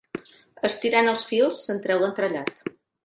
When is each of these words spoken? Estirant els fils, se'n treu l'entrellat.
Estirant 0.69 1.11
els 1.11 1.23
fils, 1.33 1.59
se'n 1.67 1.83
treu 1.85 2.03
l'entrellat. 2.05 2.65